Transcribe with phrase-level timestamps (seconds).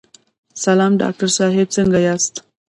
[0.63, 2.33] سلام ډاکټر صاحب، څنګه یاست؟